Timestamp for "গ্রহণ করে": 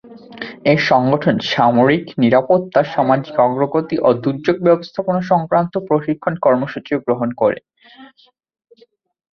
7.05-7.59